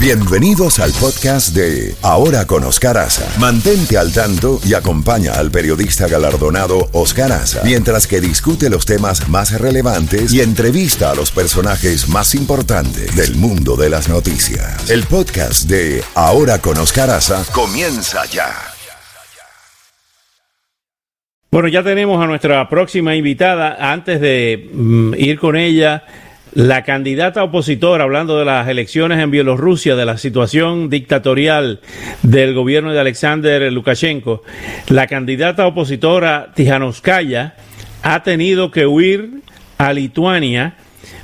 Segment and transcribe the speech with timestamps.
[0.00, 3.28] Bienvenidos al podcast de Ahora con Oscar Aza.
[3.40, 9.28] Mantente al tanto y acompaña al periodista galardonado Oscar Aza mientras que discute los temas
[9.28, 14.88] más relevantes y entrevista a los personajes más importantes del mundo de las noticias.
[14.88, 18.54] El podcast de Ahora con Oscar Aza comienza ya.
[21.50, 23.76] Bueno, ya tenemos a nuestra próxima invitada.
[23.80, 26.04] Antes de mm, ir con ella,
[26.54, 31.80] la candidata opositora, hablando de las elecciones en Bielorrusia, de la situación dictatorial
[32.22, 34.42] del gobierno de Alexander Lukashenko,
[34.88, 37.54] la candidata opositora Tijanowskaya
[38.02, 39.42] ha tenido que huir
[39.76, 40.74] a Lituania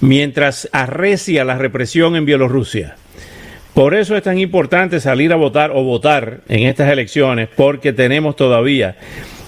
[0.00, 2.96] mientras arrecia la represión en Bielorrusia.
[3.74, 8.36] Por eso es tan importante salir a votar o votar en estas elecciones, porque tenemos
[8.36, 8.96] todavía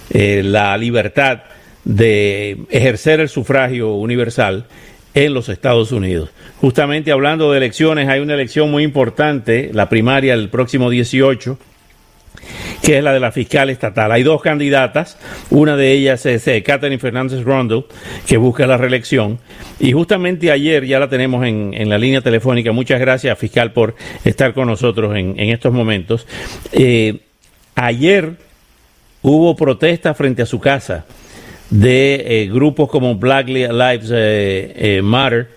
[0.09, 1.43] eh, la libertad
[1.83, 4.65] de ejercer el sufragio universal
[5.15, 6.29] en los Estados Unidos.
[6.59, 11.57] Justamente hablando de elecciones, hay una elección muy importante, la primaria el próximo 18,
[12.83, 14.11] que es la de la fiscal estatal.
[14.11, 15.17] Hay dos candidatas,
[15.49, 17.87] una de ellas es eh, Catherine Fernández Rondo,
[18.27, 19.39] que busca la reelección,
[19.79, 22.73] y justamente ayer ya la tenemos en, la línea telefónica.
[22.73, 26.27] Muchas gracias, fiscal, por estar con nosotros en, estos momentos.
[26.73, 27.21] Eh,
[27.73, 28.33] ayer
[29.21, 31.05] hubo protesta frente a su casa
[31.69, 35.47] de eh, grupos como Black Lives eh, eh, Matter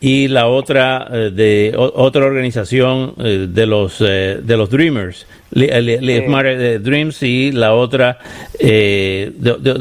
[0.00, 7.52] y la otra de otra organización de los de los Dreamers, Lives Matter Dreams y
[7.52, 8.18] la otra
[8.58, 9.30] de,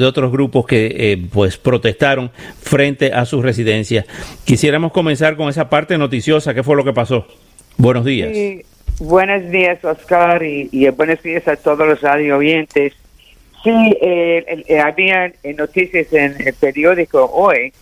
[0.05, 4.05] otros grupos que pues protestaron frente a sus residencias.
[4.43, 6.53] Quisiéramos comenzar con esa parte noticiosa.
[6.53, 7.25] ¿Qué fue lo que pasó?
[7.77, 8.65] Buenos días.
[8.99, 12.91] Buenos días, Oscar, y, y buenos días a todos los radio oyentes.
[13.63, 17.73] Sí, eh, eh, había noticias en el periódico hoy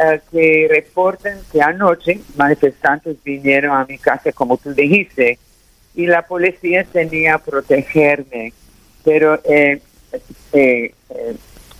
[0.00, 5.38] eh, que reportan que anoche manifestantes vinieron a mi casa, como tú dijiste,
[5.94, 8.52] y la policía tenía que protegerme.
[9.04, 9.38] Pero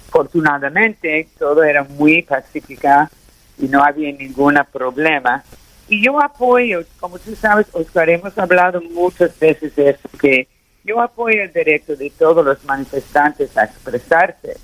[0.09, 3.11] afortunadamente todo era muy pacífica
[3.59, 5.43] y no había ningún problema.
[5.89, 10.47] Y yo apoyo, como tú sabes, Oscar, hemos hablado muchas veces de eso, que
[10.85, 14.57] yo apoyo el derecho de todos los manifestantes a expresarse.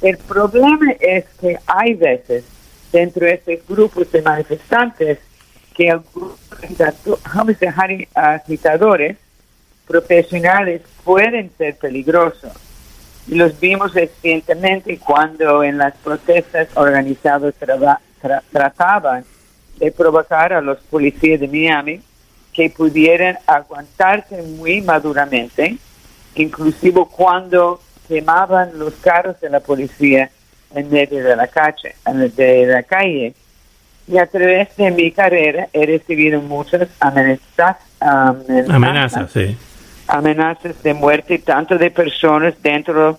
[0.00, 2.44] El problema es que hay veces
[2.90, 5.18] dentro de estos grupos de manifestantes
[5.74, 6.38] que algunos
[8.14, 9.16] agitadores
[9.86, 12.52] profesionales pueden ser peligrosos.
[13.28, 17.54] Los vimos recientemente cuando en las protestas organizadas
[18.50, 19.24] trataban
[19.78, 22.00] de provocar a los policías de Miami
[22.60, 25.78] que pudieran aguantarse muy maduramente,
[26.34, 30.30] inclusive cuando quemaban los carros de la policía
[30.74, 33.32] en medio de la calle, de la calle.
[34.06, 39.30] Y a través de mi carrera he recibido muchas amenazas, amenazas,
[40.06, 43.18] amenazas de muerte, tanto de personas dentro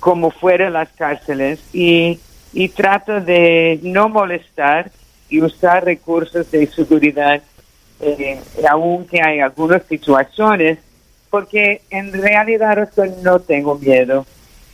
[0.00, 1.60] como fuera de las cárceles.
[1.72, 2.20] Y,
[2.52, 4.90] y trato de no molestar
[5.30, 7.40] y usar recursos de seguridad
[8.02, 10.78] eh, aunque hay algunas situaciones,
[11.30, 12.90] porque en realidad
[13.22, 14.26] no tengo miedo,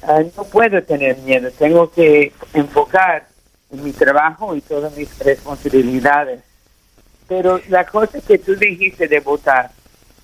[0.02, 3.28] ah, no puedo tener miedo, tengo que enfocar
[3.70, 6.40] en mi trabajo y todas mis responsabilidades.
[7.28, 9.70] Pero la cosa que tú dijiste de votar,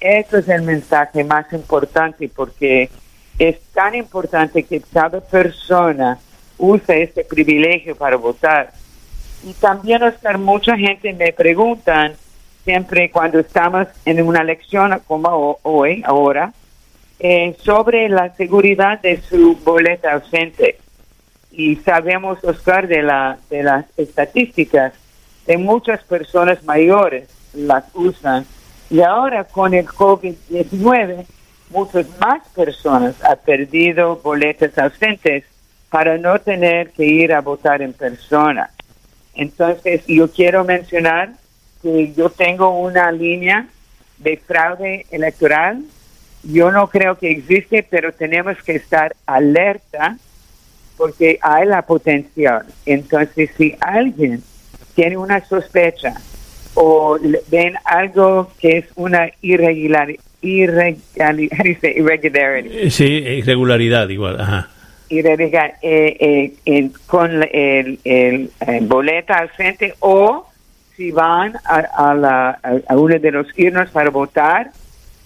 [0.01, 2.91] eso es el mensaje más importante porque
[3.39, 6.19] es tan importante que cada persona
[6.57, 8.73] use este privilegio para votar.
[9.45, 12.15] Y también, Oscar, mucha gente me preguntan,
[12.65, 16.53] siempre cuando estamos en una lección como hoy, ahora,
[17.21, 20.79] eh, sobre la seguridad de su boleta ausente.
[21.53, 24.93] Y sabemos, Oscar, de, la, de las estadísticas
[25.47, 28.47] de muchas personas mayores las usan.
[28.91, 31.27] Y ahora con el COVID-19,
[31.71, 35.45] muchas más personas han perdido boletas ausentes
[35.91, 38.71] para no tener que ir a votar en persona.
[39.35, 41.33] Entonces, yo quiero mencionar
[41.85, 43.67] yo tengo una línea
[44.19, 45.83] de fraude electoral.
[46.43, 50.19] Yo no creo que existe, pero tenemos que estar alerta
[50.97, 52.67] porque hay la potencial.
[52.87, 54.43] Entonces, si alguien
[54.95, 56.15] tiene una sospecha
[56.75, 60.19] o ven algo que es una irregularidad,
[62.91, 64.69] Sí, irregularidad igual, ajá.
[65.09, 70.47] Irregularidad, eh, eh, con el, el, el boleta ausente o
[70.97, 72.59] si van a, la,
[72.89, 74.71] a, uno de los irnos para votar,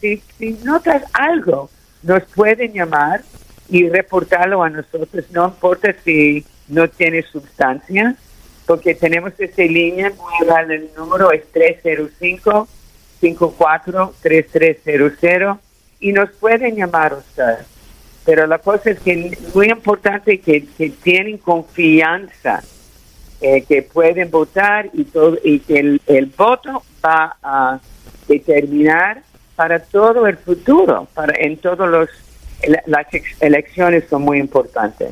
[0.01, 1.71] si, si notas algo,
[2.03, 3.23] nos pueden llamar
[3.69, 8.17] y reportarlo a nosotros, no importa si no tiene sustancia,
[8.67, 12.69] porque tenemos esta línea, voy a el número, es 305
[13.21, 15.59] 854-3300
[16.01, 17.67] y nos pueden llamar ustedes.
[18.25, 22.63] Pero la cosa es que muy importante que, que tienen confianza,
[23.41, 27.81] eh, que pueden votar y, todo, y que el, el voto va a
[28.27, 29.23] determinar
[29.57, 32.09] para todo el futuro, para en todos los
[32.87, 33.07] las
[33.41, 35.11] elecciones son muy importantes.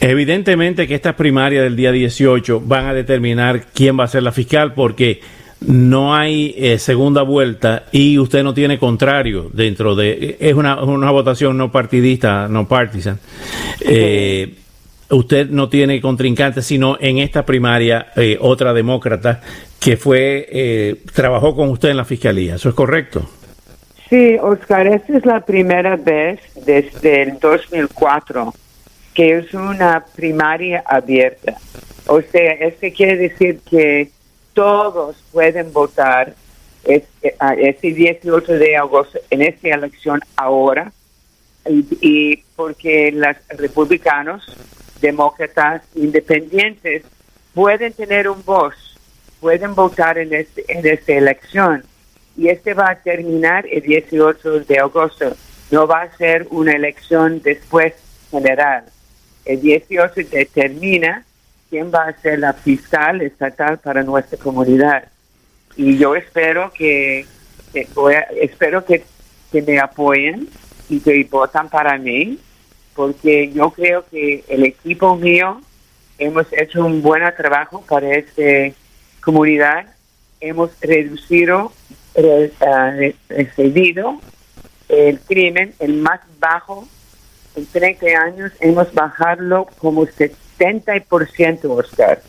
[0.00, 4.32] Evidentemente que estas primarias del día 18 van a determinar quién va a ser la
[4.32, 5.20] fiscal porque
[5.60, 11.12] no hay eh, segunda vuelta y usted no tiene contrario dentro de es una, una
[11.12, 13.20] votación no partidista no partisan
[13.80, 14.54] eh,
[15.12, 19.40] usted no tiene contrincante sino en esta primaria eh, otra demócrata
[19.78, 22.54] que fue trabajó con usted en la fiscalía.
[22.54, 23.28] Eso es correcto
[24.08, 28.52] sí Oscar esta es la primera vez desde el 2004
[29.14, 31.56] que es una primaria abierta.
[32.06, 34.10] O sea este quiere decir que
[34.52, 36.34] todos pueden votar
[36.84, 40.92] este, este 18 de agosto en esta elección ahora.
[41.64, 44.44] Y, porque los republicanos,
[45.02, 47.02] demócratas, independientes
[47.52, 48.74] pueden tener un voz,
[49.40, 51.84] pueden votar en, este, en esta elección
[52.36, 55.36] y este va a terminar el 18 de agosto.
[55.70, 57.94] No va a ser una elección después
[58.30, 58.84] general.
[59.44, 60.12] El 18
[60.52, 61.24] termina
[61.68, 65.04] quién va a ser la fiscal estatal para nuestra comunidad.
[65.76, 67.26] Y yo espero que,
[67.74, 69.04] espero que,
[69.52, 70.48] me apoyen
[70.88, 72.38] y que votan para mí,
[72.94, 75.60] porque yo creo que el equipo mío
[76.18, 78.74] hemos hecho un buen trabajo para esta
[79.20, 79.86] comunidad.
[80.40, 81.72] Hemos reducido,
[82.14, 84.20] eh, excedido
[84.88, 86.86] el crimen, el más bajo
[87.56, 92.22] en 30 años, hemos bajado como 70%, Oscar.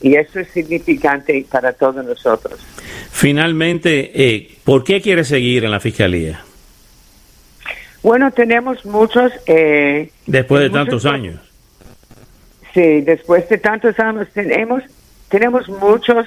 [0.00, 2.60] Y eso es significante para todos nosotros.
[3.10, 6.44] Finalmente, eh, ¿por qué quiere seguir en la Fiscalía?
[8.04, 9.32] Bueno, tenemos muchos...
[9.46, 11.40] Eh, después de tantos años.
[12.74, 14.82] Sí, después de tantos años tenemos,
[15.30, 16.26] tenemos muchos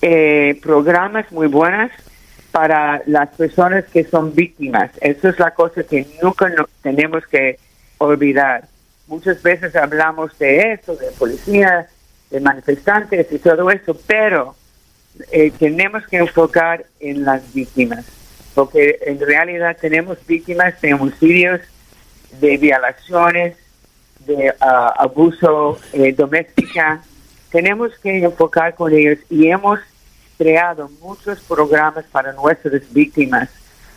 [0.00, 1.90] eh, programas muy buenos
[2.50, 4.90] para las personas que son víctimas.
[5.02, 7.58] Eso es la cosa que nunca tenemos que
[7.98, 8.64] olvidar.
[9.06, 11.88] Muchas veces hablamos de eso, de policía,
[12.30, 14.54] de manifestantes y todo eso, pero
[15.30, 18.06] eh, tenemos que enfocar en las víctimas,
[18.54, 21.60] porque en realidad tenemos víctimas de homicidios,
[22.40, 23.56] de violaciones,
[24.26, 26.80] de ah, abuso eh, doméstico.
[27.50, 29.80] Tenemos que enfocar con ellos y hemos
[30.36, 33.48] creado muchos programas para nuestras víctimas,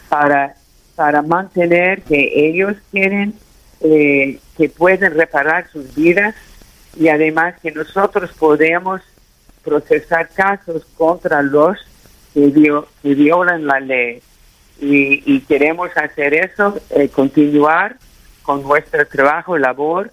[0.10, 0.56] para,
[0.96, 3.34] para mantener que ellos tienen
[3.82, 6.36] eh, que pueden reparar sus vidas
[6.96, 9.02] y además que nosotros podemos
[9.64, 11.78] procesar casos contra los
[12.34, 12.48] que,
[13.04, 14.22] violan la ley.
[14.84, 17.98] Y, queremos hacer eso, eh, continuar
[18.42, 20.12] con nuestro trabajo, labor,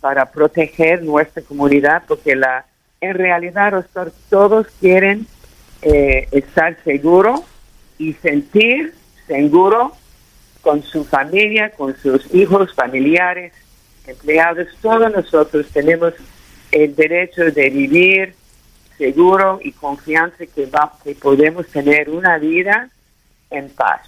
[0.00, 2.66] para proteger nuestra comunidad, porque la
[3.00, 3.84] en realidad
[4.28, 5.26] todos quieren
[5.82, 7.42] eh, estar seguros
[7.96, 8.92] y sentir
[9.26, 9.92] seguro
[10.62, 13.52] con su familia, con sus hijos, familiares,
[14.06, 14.66] empleados.
[14.82, 16.14] Todos nosotros tenemos
[16.72, 18.34] el derecho de vivir
[18.96, 22.90] seguro y confianza que, va, que podemos tener una vida
[23.50, 24.00] en paz.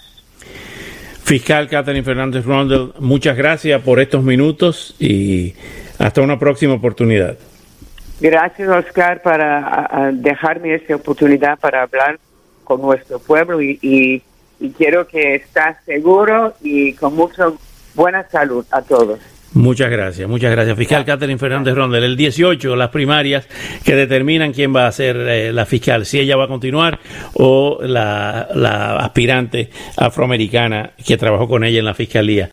[1.25, 5.54] Fiscal Catherine Fernández Rondel, muchas gracias por estos minutos y
[5.99, 7.37] hasta una próxima oportunidad.
[8.20, 12.18] Gracias, Oscar, para dejarme esta oportunidad para hablar
[12.64, 14.23] con nuestro pueblo y
[14.61, 17.47] y quiero que estás seguro y con mucha
[17.94, 19.18] buena salud a todos.
[19.52, 20.78] Muchas gracias, muchas gracias.
[20.78, 23.49] Fiscal Catherine Fernández Rondel, el 18, las primarias
[23.85, 27.00] que determinan quién va a ser eh, la fiscal, si ella va a continuar
[27.35, 32.49] o la, la aspirante afroamericana que trabajó con ella en la fiscalía.